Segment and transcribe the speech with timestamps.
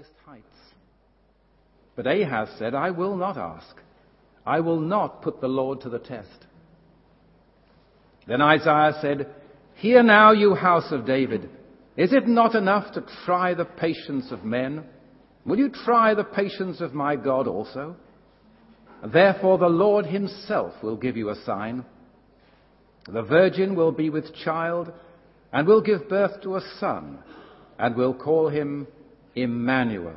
[0.00, 0.44] highest heights.
[1.94, 3.76] But Ahaz said, I will not ask.
[4.46, 6.46] I will not put the Lord to the test.
[8.26, 9.34] Then Isaiah said,
[9.74, 11.50] Hear now, you house of David.
[11.98, 14.84] Is it not enough to try the patience of men?
[15.44, 17.96] Will you try the patience of my God also?
[19.12, 21.84] Therefore, the Lord himself will give you a sign.
[23.06, 24.92] The virgin will be with child
[25.52, 27.18] and will give birth to a son
[27.78, 28.86] and will call him
[29.34, 30.16] Emmanuel.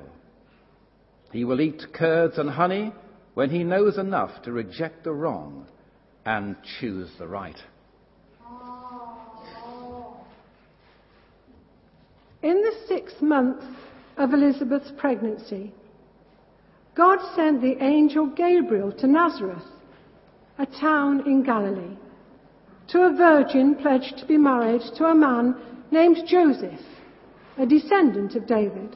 [1.32, 2.94] He will eat curds and honey
[3.34, 5.68] when he knows enough to reject the wrong
[6.26, 7.58] and choose the right.
[12.42, 13.64] In the sixth month
[14.18, 15.74] of Elizabeth's pregnancy,
[16.96, 19.64] God sent the angel Gabriel to Nazareth,
[20.60, 21.98] a town in Galilee,
[22.90, 25.56] to a virgin pledged to be married to a man
[25.90, 26.82] named Joseph,
[27.58, 28.96] a descendant of David.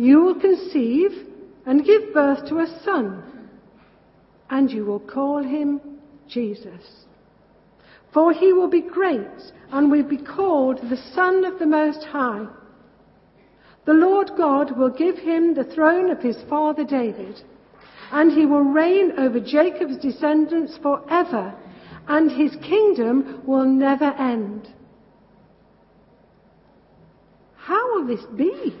[0.00, 1.10] You will conceive
[1.66, 3.22] and give birth to a son,
[4.48, 5.78] and you will call him
[6.26, 7.04] Jesus.
[8.14, 12.46] For he will be great and will be called the Son of the Most High.
[13.84, 17.38] The Lord God will give him the throne of his father David,
[18.10, 21.54] and he will reign over Jacob's descendants forever,
[22.08, 24.66] and his kingdom will never end.
[27.58, 28.80] How will this be?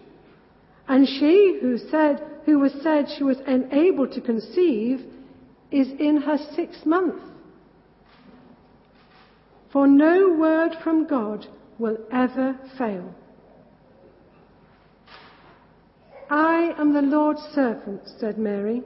[0.87, 5.05] And she who said, who was said she was unable to conceive
[5.71, 7.21] is in her sixth month.
[9.71, 11.47] For no word from God
[11.79, 13.15] will ever fail.
[16.29, 18.81] I am the Lord's servant, said Mary.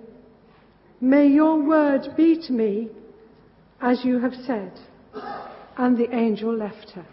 [1.01, 2.89] May your word be to me
[3.81, 4.71] as you have said.
[5.77, 7.05] And the angel left her.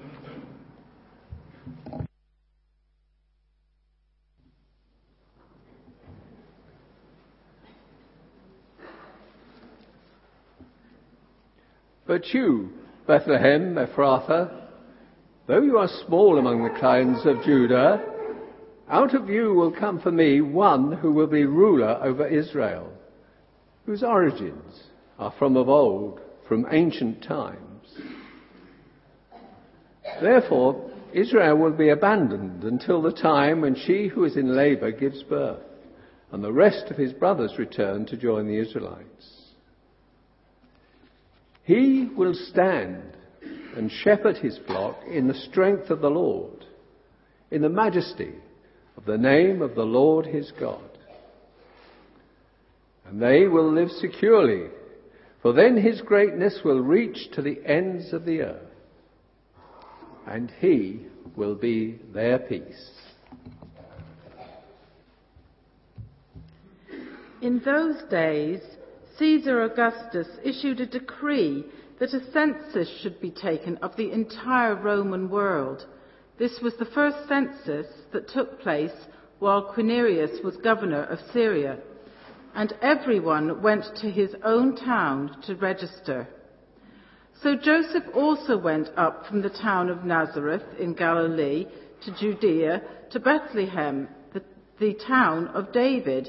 [12.13, 12.69] But you,
[13.07, 14.51] Bethlehem Ephrathah,
[15.47, 18.05] though you are small among the clans of Judah,
[18.87, 22.93] out of you will come for me one who will be ruler over Israel
[23.87, 24.83] whose origins
[25.19, 27.89] are from of old, from ancient times.
[30.21, 35.23] Therefore, Israel will be abandoned until the time when she who is in labor gives
[35.23, 35.65] birth,
[36.31, 39.42] and the rest of his brothers return to join the Israelites.
[41.65, 43.17] He will stand
[43.77, 46.67] and shepherd his flock in the strength of the Lord,
[47.51, 48.35] in the majesty
[48.97, 50.93] of the name of the Lord his God
[53.13, 54.71] and they will live securely,
[55.43, 58.71] for then his greatness will reach to the ends of the earth,
[60.27, 61.07] and he
[61.37, 62.91] will be their peace.
[67.43, 68.61] In those days,
[69.23, 71.65] Caesar Augustus issued a decree
[72.01, 75.87] that a census should be taken of the entire Roman world.
[76.41, 78.91] This was the first census that took place
[79.39, 81.79] while Quirinius was governor of Syria
[82.57, 86.27] and everyone went to his own town to register.
[87.45, 91.67] So Joseph also went up from the town of Nazareth in Galilee
[92.05, 92.83] to Judea
[93.13, 94.43] to Bethlehem, the,
[94.81, 96.29] the town of David,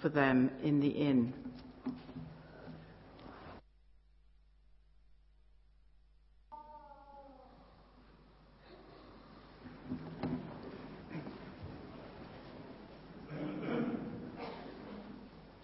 [0.00, 1.32] for them in the inn.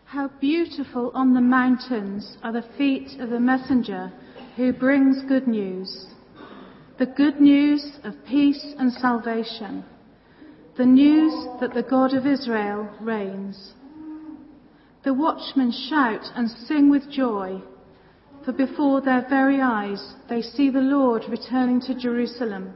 [0.04, 4.12] How beautiful on the mountains are the feet of the messenger
[4.56, 6.06] who brings good news.
[6.98, 9.84] The good news of peace and salvation.
[10.76, 13.72] The news that the God of Israel reigns.
[15.04, 17.60] The watchmen shout and sing with joy,
[18.44, 22.74] for before their very eyes they see the Lord returning to Jerusalem.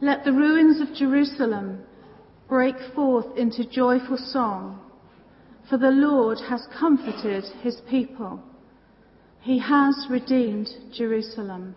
[0.00, 1.80] Let the ruins of Jerusalem
[2.48, 4.80] break forth into joyful song,
[5.68, 8.42] for the Lord has comforted his people.
[9.40, 11.76] He has redeemed Jerusalem.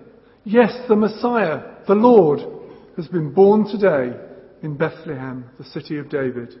[0.43, 2.39] Yes, the Messiah, the Lord,
[2.97, 4.17] has been born today
[4.63, 6.55] in Bethlehem, the city of David.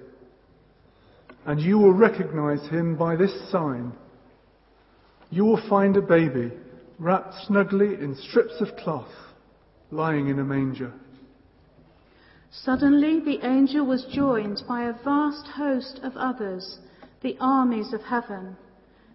[1.47, 3.93] And you will recognize him by this sign.
[5.31, 6.51] You will find a baby
[6.99, 9.09] wrapped snugly in strips of cloth,
[9.89, 10.93] lying in a manger.
[12.51, 16.77] Suddenly the angel was joined by a vast host of others,
[17.23, 18.55] the armies of heaven,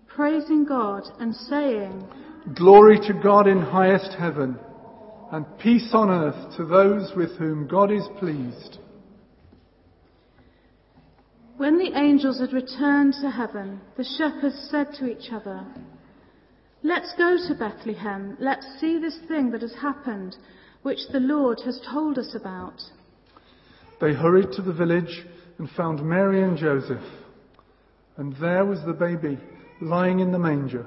[0.08, 2.04] praising God and saying,
[2.54, 4.56] Glory to God in highest heaven,
[5.32, 8.78] and peace on earth to those with whom God is pleased.
[11.56, 15.66] When the angels had returned to heaven, the shepherds said to each other,
[16.84, 18.36] Let's go to Bethlehem.
[18.38, 20.36] Let's see this thing that has happened,
[20.82, 22.80] which the Lord has told us about.
[24.00, 25.24] They hurried to the village
[25.58, 27.02] and found Mary and Joseph.
[28.18, 29.36] And there was the baby
[29.80, 30.86] lying in the manger.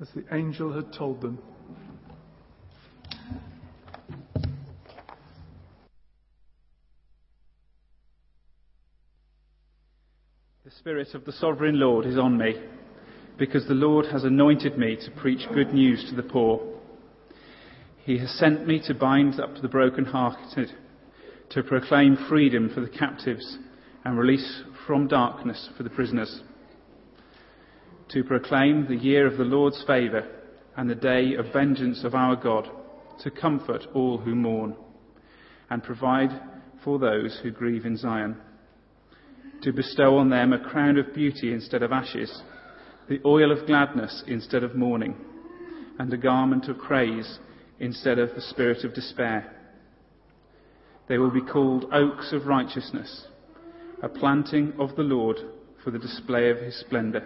[0.00, 1.38] as the angel had told them.
[10.64, 12.54] The Spirit of the Sovereign Lord is on me,
[13.38, 16.60] because the Lord has anointed me to preach good news to the poor.
[18.04, 20.70] He has sent me to bind up the brokenhearted,
[21.50, 23.58] to proclaim freedom for the captives
[24.04, 26.42] and release from darkness for the prisoners
[28.10, 30.26] to proclaim the year of the Lord's favour
[30.76, 32.68] and the day of vengeance of our God,
[33.22, 34.76] to comfort all who mourn,
[35.70, 36.30] and provide
[36.84, 38.36] for those who grieve in Zion,
[39.62, 42.42] to bestow on them a crown of beauty instead of ashes,
[43.08, 45.16] the oil of gladness instead of mourning,
[45.98, 47.38] and a garment of praise
[47.80, 49.54] instead of the spirit of despair.
[51.08, 53.26] They will be called oaks of righteousness,
[54.02, 55.38] a planting of the Lord
[55.82, 57.24] for the display of his splendour.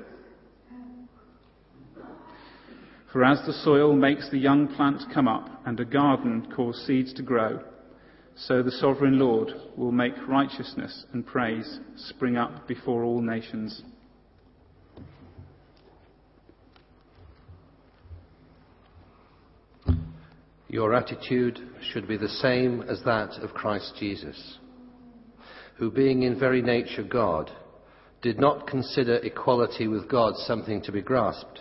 [3.12, 7.12] For as the soil makes the young plant come up and a garden cause seeds
[7.14, 7.60] to grow,
[8.34, 13.82] so the sovereign Lord will make righteousness and praise spring up before all nations.
[20.68, 21.60] Your attitude
[21.92, 24.56] should be the same as that of Christ Jesus,
[25.76, 27.50] who, being in very nature God,
[28.22, 31.60] did not consider equality with God something to be grasped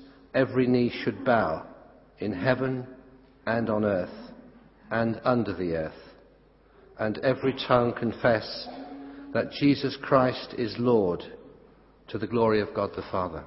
[0.33, 1.65] every knee should bow
[2.19, 2.87] in heaven
[3.45, 4.09] and on earth
[4.89, 5.93] and under the earth,
[6.99, 8.67] and every tongue confess
[9.33, 11.23] that Jesus Christ is Lord
[12.09, 13.45] to the glory of God the Father.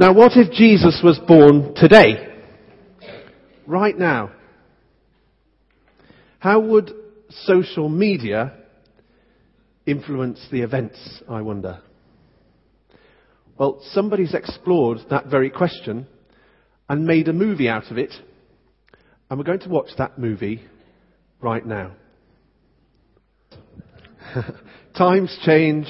[0.00, 2.40] Now, what if Jesus was born today?
[3.68, 4.32] Right now?
[6.40, 6.90] How would
[7.30, 8.52] social media
[9.86, 11.80] influence the events, I wonder?
[13.58, 16.06] Well, somebody's explored that very question
[16.88, 18.12] and made a movie out of it,
[19.28, 20.62] and we're going to watch that movie
[21.40, 21.92] right now.
[24.96, 25.86] Times change,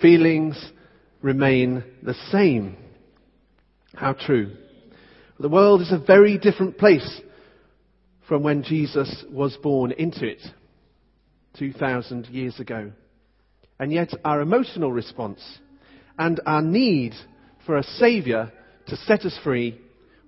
[0.00, 0.72] feelings
[1.22, 2.76] remain the same.
[3.94, 4.56] How true.
[5.40, 7.20] The world is a very different place
[8.28, 10.42] from when Jesus was born into it
[11.58, 12.92] 2,000 years ago.
[13.78, 15.40] And yet our emotional response
[16.18, 17.14] and our need
[17.64, 18.52] for a Saviour
[18.86, 19.80] to set us free,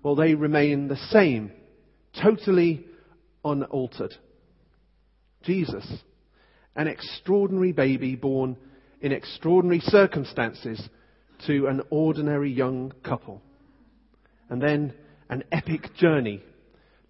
[0.03, 1.53] well, they remain the same,
[2.23, 2.87] totally
[3.45, 4.15] unaltered.
[5.43, 5.87] Jesus,
[6.77, 8.57] an extraordinary baby born
[9.01, 10.81] in extraordinary circumstances
[11.47, 13.43] to an ordinary young couple
[14.51, 14.93] and then
[15.31, 16.43] an epic journey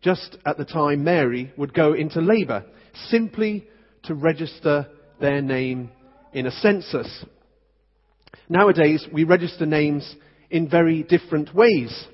[0.02, 2.64] just at the time Mary would go into labour,
[3.08, 3.66] simply
[4.04, 4.86] to register
[5.20, 5.90] their name
[6.32, 7.24] in a census.
[8.48, 10.14] Nowadays, we register names
[10.50, 12.06] in very different ways.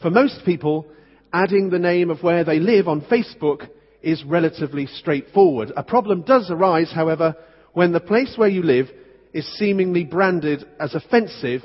[0.00, 0.86] For most people,
[1.32, 3.68] adding the name of where they live on Facebook
[4.02, 5.72] is relatively straightforward.
[5.76, 7.34] A problem does arise, however,
[7.72, 8.88] when the place where you live
[9.32, 11.62] is seemingly branded as offensive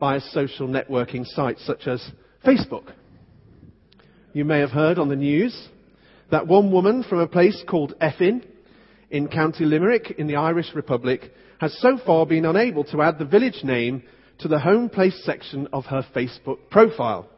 [0.00, 2.04] by a social networking site such as
[2.44, 2.92] Facebook.
[4.32, 5.68] You may have heard on the news
[6.30, 8.44] that one woman from a place called Effin
[9.12, 13.26] in County Limerick in the Irish Republic has so far been unable to add the
[13.26, 14.02] village name
[14.38, 17.28] to the home place section of her Facebook profile.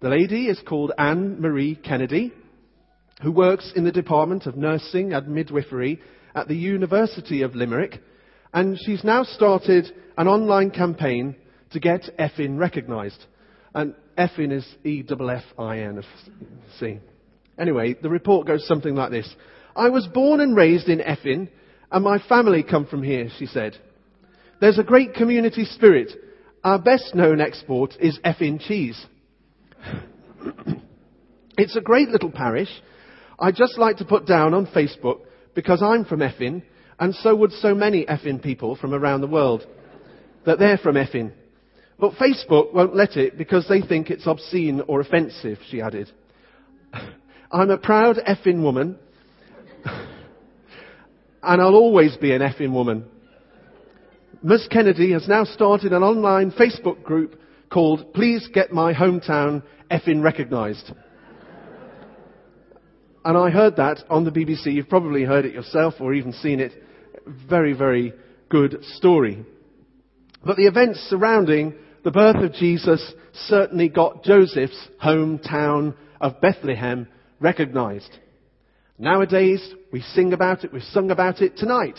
[0.00, 2.32] The lady is called Anne Marie Kennedy,
[3.22, 6.00] who works in the Department of Nursing and Midwifery
[6.34, 8.00] at the University of Limerick,
[8.54, 11.36] and she's now started an online campaign
[11.72, 13.22] to get Effin recognised.
[13.74, 16.02] And Effin is E-F-F-I-N.
[17.58, 19.32] Anyway, the report goes something like this.
[19.74, 21.48] I was born and raised in Effin,
[21.90, 23.76] and my family come from here, she said.
[24.60, 26.12] There's a great community spirit.
[26.62, 29.06] Our best known export is Effin cheese.
[31.56, 32.70] it's a great little parish.
[33.38, 35.20] I'd just like to put down on Facebook
[35.54, 36.62] because I'm from Effin,
[36.98, 39.66] and so would so many Effin people from around the world,
[40.44, 41.32] that they're from Effin.
[41.98, 46.10] But Facebook won't let it because they think it's obscene or offensive, she added.
[47.52, 48.98] I'm a proud Effin woman,
[51.42, 53.04] and I'll always be an effing woman.
[54.42, 54.68] Ms.
[54.70, 57.38] Kennedy has now started an online Facebook group
[57.70, 60.92] called Please Get My Hometown Effing Recognised.
[63.24, 64.72] And I heard that on the BBC.
[64.72, 66.72] You've probably heard it yourself or even seen it.
[67.26, 68.14] Very, very
[68.48, 69.44] good story.
[70.44, 77.06] But the events surrounding the birth of Jesus certainly got Joseph's hometown of Bethlehem
[77.40, 78.10] recognized.
[79.00, 81.98] Nowadays, we sing about it, we've sung about it tonight.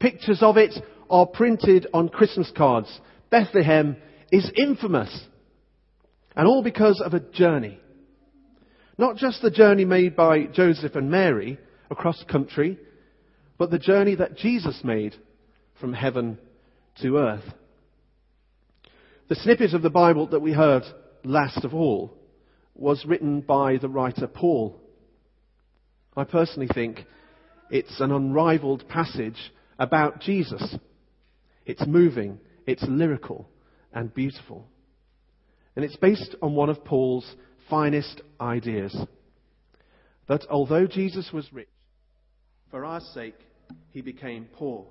[0.00, 0.74] Pictures of it
[1.08, 3.00] are printed on Christmas cards.
[3.30, 3.96] Bethlehem
[4.32, 5.24] is infamous.
[6.34, 7.78] And all because of a journey.
[8.98, 11.58] Not just the journey made by Joseph and Mary
[11.92, 12.76] across country,
[13.56, 15.14] but the journey that Jesus made
[15.80, 16.38] from heaven
[17.02, 17.44] to earth.
[19.28, 20.82] The snippet of the Bible that we heard
[21.22, 22.18] last of all
[22.74, 24.81] was written by the writer Paul.
[26.16, 27.04] I personally think
[27.70, 30.76] it's an unrivaled passage about Jesus.
[31.64, 33.48] It's moving, it's lyrical
[33.92, 34.66] and beautiful.
[35.74, 37.34] And it's based on one of Paul's
[37.70, 38.94] finest ideas.
[40.28, 41.68] That although Jesus was rich,
[42.70, 43.38] for our sake
[43.90, 44.86] he became poor.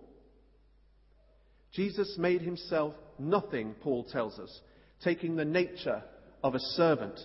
[1.71, 4.61] Jesus made himself nothing, Paul tells us,
[5.03, 6.03] taking the nature
[6.43, 7.19] of a servant.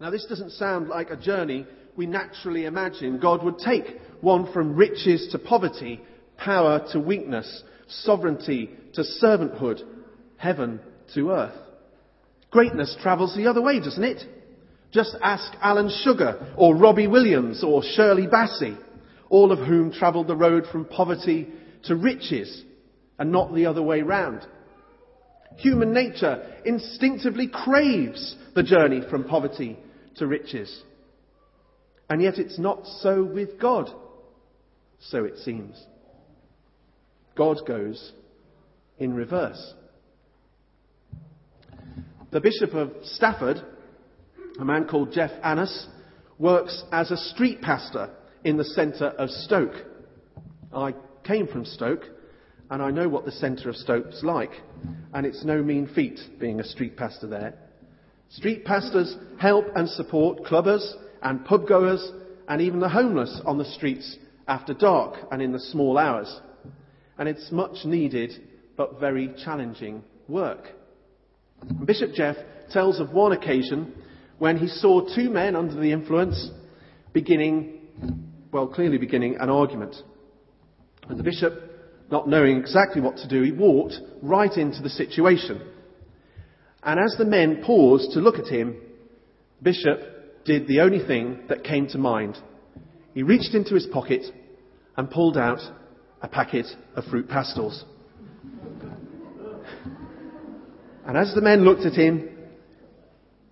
[0.00, 1.66] Now, this doesn't sound like a journey
[2.00, 3.84] we naturally imagine God would take
[4.22, 6.00] one from riches to poverty,
[6.38, 9.82] power to weakness, sovereignty to servanthood,
[10.38, 10.80] heaven
[11.14, 11.58] to earth.
[12.50, 14.24] Greatness travels the other way, doesn't it?
[14.90, 18.78] Just ask Alan Sugar or Robbie Williams or Shirley Bassey,
[19.28, 21.48] all of whom travelled the road from poverty
[21.84, 22.62] to riches
[23.18, 24.40] and not the other way round.
[25.58, 29.78] Human nature instinctively craves the journey from poverty
[30.16, 30.82] to riches.
[32.10, 33.88] And yet it's not so with God,
[34.98, 35.80] so it seems.
[37.36, 38.12] God goes
[38.98, 39.74] in reverse.
[42.32, 43.62] The Bishop of Stafford,
[44.58, 45.86] a man called Geoff Annas,
[46.36, 48.10] works as a street pastor
[48.42, 49.74] in the centre of Stoke.
[50.74, 52.04] I came from Stoke,
[52.70, 54.52] and I know what the centre of Stoke's like,
[55.14, 57.54] and it's no mean feat being a street pastor there.
[58.30, 62.04] Street pastors help and support clubbers and pubgoers
[62.48, 64.16] and even the homeless on the streets
[64.48, 66.40] after dark and in the small hours.
[67.18, 68.32] And it's much needed
[68.76, 70.68] but very challenging work.
[71.84, 72.36] Bishop Geoff
[72.72, 73.94] tells of one occasion
[74.38, 76.50] when he saw two men under the influence
[77.12, 77.80] beginning,
[78.52, 79.94] well, clearly beginning an argument.
[81.08, 81.52] And the bishop,
[82.10, 85.60] not knowing exactly what to do, he walked right into the situation.
[86.82, 88.76] And as the men paused to look at him,
[89.62, 90.00] Bishop
[90.44, 92.36] did the only thing that came to mind.
[93.14, 94.22] He reached into his pocket
[94.96, 95.60] and pulled out
[96.22, 97.84] a packet of fruit pastels.
[101.06, 102.28] And as the men looked at him,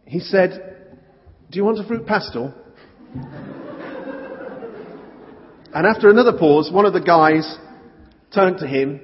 [0.04, 0.86] he said,
[1.50, 2.54] Do you want a fruit pastel?
[5.74, 7.58] and after another pause, one of the guys
[8.34, 9.00] turned to him.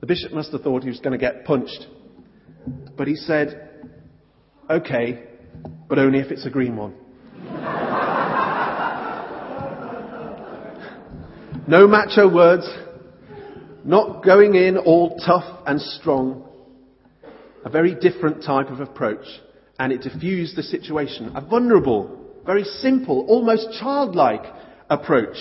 [0.00, 1.86] The bishop must have thought he was going to get punched.
[2.96, 3.90] But he said,
[4.70, 5.24] Okay,
[5.88, 6.94] but only if it's a green one.
[11.68, 12.66] No macho words,
[13.84, 16.48] not going in all tough and strong.
[17.62, 19.26] A very different type of approach,
[19.78, 21.30] and it diffused the situation.
[21.36, 24.46] A vulnerable, very simple, almost childlike
[24.88, 25.36] approach.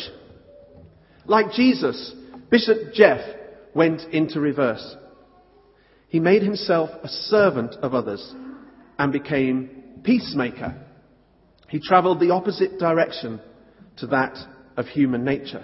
[1.27, 2.13] Like Jesus,
[2.51, 3.21] Bishop Geoff
[3.73, 4.97] went into reverse.
[6.09, 8.35] He made himself a servant of others
[8.99, 9.69] and became
[10.03, 10.75] peacemaker.
[11.69, 13.39] He travelled the opposite direction
[13.99, 14.37] to that
[14.75, 15.63] of human nature.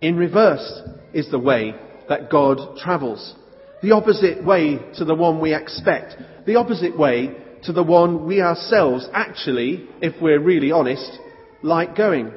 [0.00, 0.82] In reverse
[1.12, 1.74] is the way
[2.08, 3.34] that God travels.
[3.82, 6.14] The opposite way to the one we expect.
[6.46, 11.18] The opposite way to the one we ourselves actually, if we're really honest,
[11.62, 12.32] like going.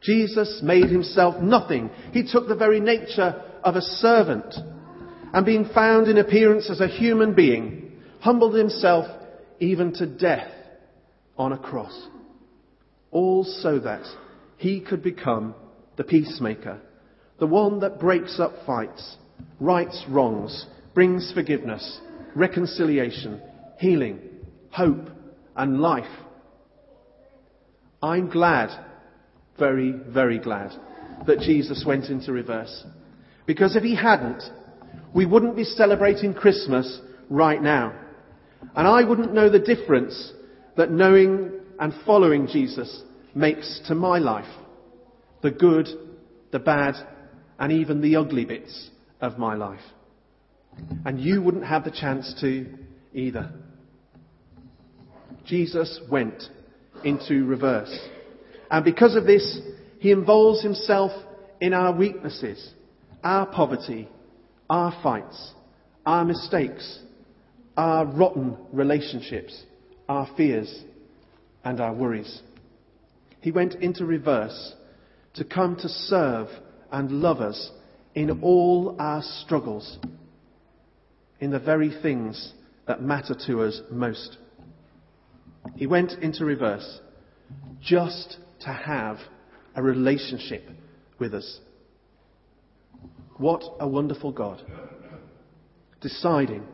[0.00, 1.90] Jesus made himself nothing.
[2.12, 4.54] He took the very nature of a servant
[5.32, 9.06] and being found in appearance as a human being, humbled himself
[9.60, 10.50] even to death
[11.36, 12.08] on a cross.
[13.10, 14.04] All so that
[14.56, 15.54] he could become
[15.98, 16.80] the peacemaker,
[17.38, 19.16] the one that breaks up fights,
[19.60, 22.00] rights wrongs, brings forgiveness,
[22.34, 23.42] reconciliation,
[23.78, 24.20] healing,
[24.70, 25.10] hope,
[25.56, 26.06] and life.
[28.00, 28.70] I'm glad,
[29.58, 30.72] very, very glad,
[31.26, 32.84] that Jesus went into reverse.
[33.44, 34.42] Because if he hadn't,
[35.12, 37.92] we wouldn't be celebrating Christmas right now.
[38.76, 40.32] And I wouldn't know the difference
[40.76, 43.02] that knowing and following Jesus
[43.34, 44.46] makes to my life.
[45.42, 45.88] The good,
[46.50, 46.94] the bad,
[47.58, 49.80] and even the ugly bits of my life.
[51.04, 52.66] And you wouldn't have the chance to
[53.12, 53.50] either.
[55.44, 56.42] Jesus went
[57.04, 57.96] into reverse.
[58.70, 59.60] And because of this,
[59.98, 61.10] he involves himself
[61.60, 62.72] in our weaknesses,
[63.24, 64.08] our poverty,
[64.70, 65.52] our fights,
[66.04, 67.00] our mistakes,
[67.76, 69.64] our rotten relationships,
[70.08, 70.82] our fears,
[71.64, 72.42] and our worries.
[73.40, 74.74] He went into reverse
[75.34, 76.48] to come to serve
[76.90, 77.70] and love us
[78.14, 79.98] in all our struggles,
[81.40, 82.52] in the very things
[82.86, 84.38] that matter to us most.
[85.76, 87.00] He went into reverse
[87.80, 89.18] just to have
[89.74, 90.64] a relationship
[91.18, 91.60] with us.
[93.36, 94.62] What a wonderful God.
[96.00, 96.64] Deciding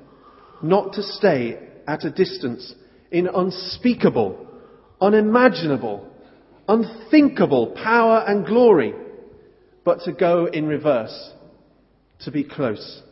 [0.63, 2.75] not to stay at a distance
[3.11, 4.47] in unspeakable,
[5.01, 6.09] unimaginable,
[6.69, 8.95] unthinkable power and glory,
[9.85, 11.33] but to go in reverse,
[12.21, 13.03] to be close,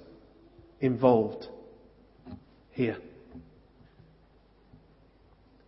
[0.80, 1.46] involved,
[2.70, 2.96] here.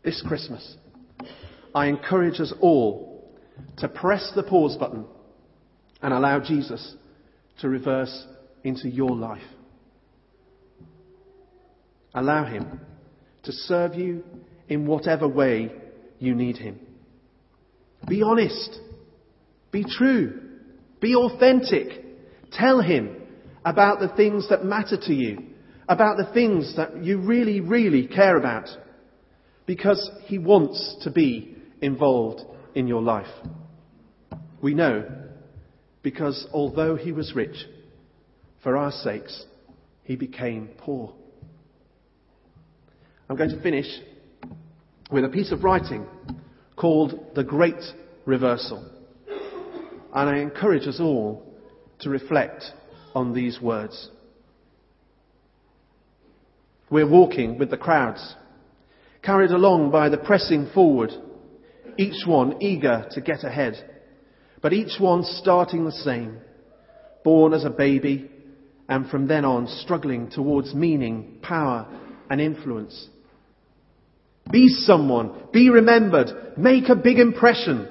[0.02, 0.76] This Christmas,
[1.74, 3.32] I encourage us all
[3.78, 5.04] to press the pause button
[6.02, 6.94] and allow Jesus
[7.60, 8.26] to reverse
[8.62, 9.42] into your life.
[12.14, 12.80] Allow Him
[13.44, 14.24] to serve you
[14.68, 15.72] in whatever way
[16.18, 16.78] you need Him.
[18.06, 18.78] Be honest.
[19.70, 20.40] Be true.
[21.00, 22.04] Be authentic.
[22.52, 23.16] Tell Him
[23.64, 25.42] about the things that matter to you,
[25.88, 28.68] about the things that you really, really care about,
[29.66, 32.42] because He wants to be involved
[32.74, 33.26] in your life.
[34.60, 35.04] We know
[36.04, 37.56] because although he was rich,
[38.62, 39.44] for our sakes,
[40.04, 41.12] he became poor.
[43.28, 43.86] I'm going to finish
[45.10, 46.06] with a piece of writing
[46.76, 47.82] called The Great
[48.24, 48.84] Reversal.
[50.14, 51.44] And I encourage us all
[52.00, 52.64] to reflect
[53.14, 54.10] on these words.
[56.90, 58.34] We're walking with the crowds,
[59.22, 61.10] carried along by the pressing forward,
[61.96, 63.74] each one eager to get ahead,
[64.60, 66.38] but each one starting the same,
[67.24, 68.30] born as a baby,
[68.88, 71.88] and from then on struggling towards meaning, power,
[72.30, 73.08] and influence.
[74.50, 77.88] Be someone, be remembered, make a big impression,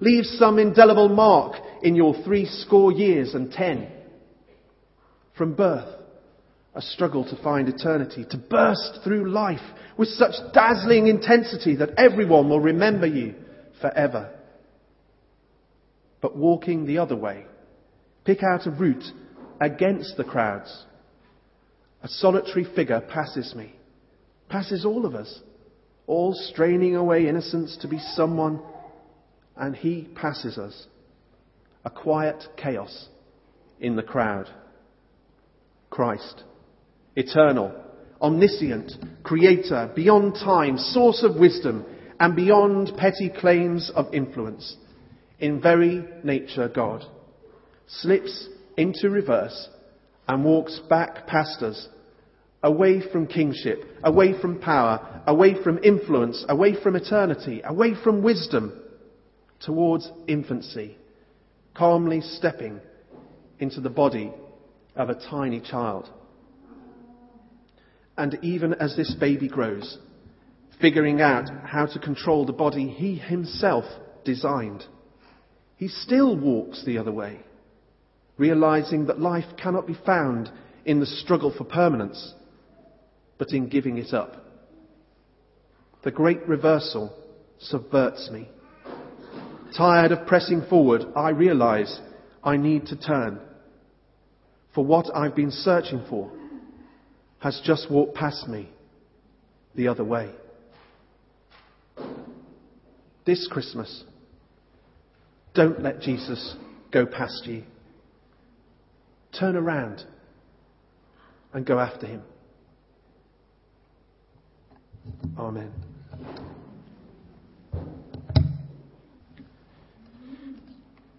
[0.00, 3.90] leave some indelible mark in your three score years and ten.
[5.36, 5.88] From birth,
[6.74, 9.60] a struggle to find eternity, to burst through life
[9.96, 13.34] with such dazzling intensity that everyone will remember you
[13.80, 14.30] forever.
[16.20, 17.44] But walking the other way,
[18.24, 19.04] pick out a route
[19.60, 20.84] against the crowds.
[22.02, 23.74] A solitary figure passes me,
[24.48, 25.40] passes all of us,
[26.06, 28.60] all straining away innocence to be someone,
[29.56, 30.86] and he passes us.
[31.84, 33.08] A quiet chaos
[33.80, 34.48] in the crowd.
[35.90, 36.42] Christ,
[37.14, 37.72] eternal,
[38.20, 41.84] omniscient, creator, beyond time, source of wisdom,
[42.18, 44.76] and beyond petty claims of influence,
[45.38, 47.04] in very nature God,
[47.86, 49.68] slips into reverse
[50.26, 51.88] and walks back past us,
[52.64, 58.72] away from kingship, away from power, away from influence, away from eternity, away from wisdom,
[59.60, 60.96] towards infancy,
[61.74, 62.80] calmly stepping
[63.60, 64.32] into the body
[64.96, 66.08] of a tiny child.
[68.16, 69.98] And even as this baby grows,
[70.80, 73.84] figuring out how to control the body he himself
[74.24, 74.84] designed,
[75.76, 77.40] he still walks the other way
[78.36, 80.50] realizing that life cannot be found
[80.84, 82.34] in the struggle for permanence,
[83.44, 84.36] but in giving it up.
[86.02, 87.14] The great reversal
[87.58, 88.48] subverts me.
[89.76, 92.00] Tired of pressing forward, I realize
[92.42, 93.38] I need to turn.
[94.74, 96.32] For what I've been searching for
[97.40, 98.70] has just walked past me
[99.74, 100.30] the other way.
[103.26, 104.04] This Christmas,
[105.54, 106.56] don't let Jesus
[106.90, 107.64] go past you
[109.38, 110.02] turn around
[111.52, 112.22] and go after him.
[115.38, 115.72] Amen.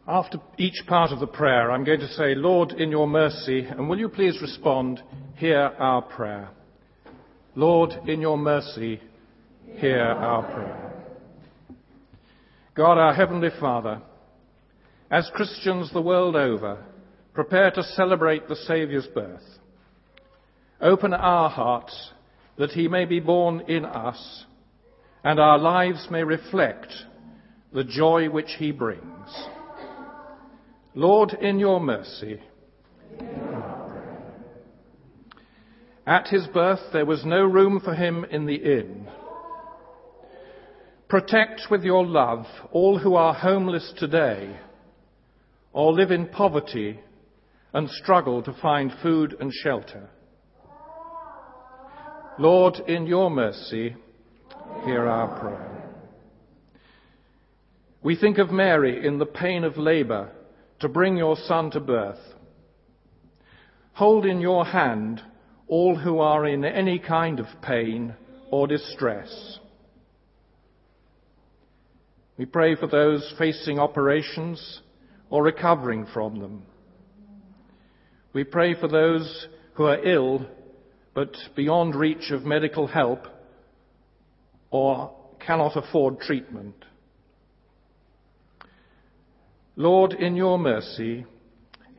[0.07, 3.89] After each part of the prayer, I'm going to say, Lord, in your mercy, and
[3.89, 5.01] will you please respond,
[5.35, 6.49] hear our prayer.
[7.55, 9.01] Lord, in your mercy,
[9.77, 10.93] hear our prayer.
[12.75, 14.01] God, our Heavenly Father,
[15.09, 16.83] as Christians the world over,
[17.33, 19.43] prepare to celebrate the Saviour's birth.
[20.81, 22.11] Open our hearts
[22.57, 24.45] that he may be born in us
[25.23, 26.93] and our lives may reflect
[27.73, 29.47] the joy which he brings.
[30.93, 32.39] Lord, in your mercy,
[36.07, 39.07] at his birth there was no room for him in the inn.
[41.09, 44.57] Protect with your love all who are homeless today
[45.73, 46.99] or live in poverty
[47.73, 50.09] and struggle to find food and shelter.
[52.37, 53.95] Lord, in your mercy,
[54.83, 55.71] hear our prayer.
[58.03, 60.31] We think of Mary in the pain of labour
[60.81, 62.19] to bring your son to birth.
[63.93, 65.21] Hold in your hand
[65.67, 68.13] all who are in any kind of pain
[68.51, 69.59] or distress.
[72.37, 74.81] We pray for those facing operations
[75.29, 76.63] or recovering from them.
[78.33, 80.45] We pray for those who are ill
[81.15, 83.25] but beyond reach of medical help
[84.69, 86.75] or cannot afford treatment.
[89.77, 91.25] Lord, in your mercy,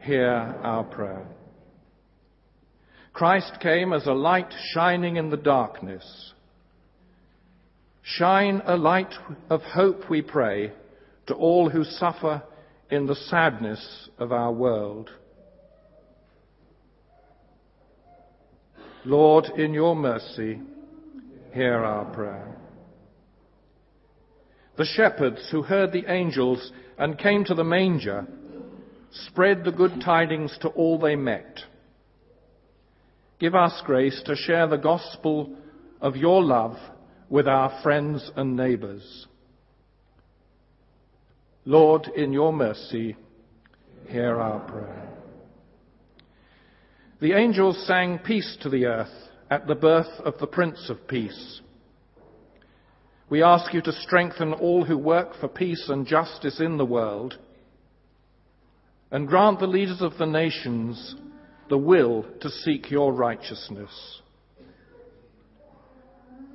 [0.01, 1.27] hear our prayer.
[3.13, 6.33] Christ came as a light shining in the darkness.
[8.03, 9.15] Shine a light
[9.49, 10.73] of hope, we pray,
[11.27, 12.43] to all who suffer
[12.91, 15.11] in the sadness of our world.
[19.07, 20.59] Lord, in your mercy,
[21.55, 22.57] hear our prayer.
[24.77, 28.27] The shepherds who heard the angels and came to the manger
[29.13, 31.61] spread the good tidings to all they met.
[33.39, 35.57] Give us grace to share the gospel
[36.01, 36.77] of your love
[37.31, 39.29] with our friends and neighbours.
[41.65, 43.15] Lord, in your mercy,
[44.09, 45.16] hear our prayer.
[47.19, 51.63] The angels sang peace to the earth at the birth of the Prince of Peace.
[53.31, 57.39] We ask you to strengthen all who work for peace and justice in the world
[59.11, 61.17] and grant the leaders of the nations
[61.71, 64.21] the will to seek your righteousness.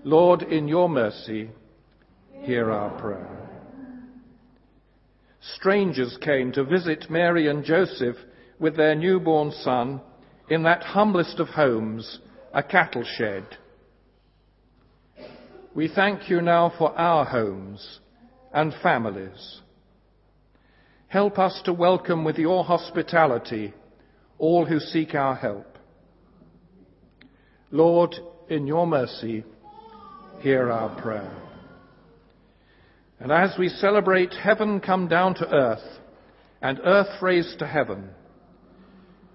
[0.04, 1.50] Lord, in your mercy,
[2.44, 3.50] hear our prayer.
[5.56, 8.18] Strangers came to visit Mary and Joseph
[8.60, 10.02] with their newborn son
[10.52, 12.20] in that humblest of homes,
[12.54, 13.46] a cattle shed.
[15.74, 18.02] We thank you now for our homes
[18.54, 19.62] and families.
[21.08, 23.74] Help us to welcome with your hospitality
[24.40, 25.78] all who seek our help.
[27.72, 28.14] Lord,
[28.50, 29.46] in your mercy,
[30.42, 31.32] hear our prayer.
[33.22, 36.00] And as we celebrate heaven come down to earth
[36.62, 38.10] and earth raised to heaven,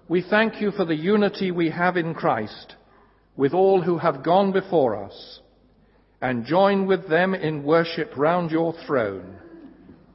[0.09, 2.75] we thank you for the unity we have in Christ
[3.35, 5.39] with all who have gone before us
[6.21, 9.37] and join with them in worship round your throne,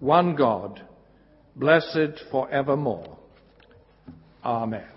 [0.00, 0.83] one God,
[1.55, 3.18] blessed for evermore.
[4.44, 4.91] Amen.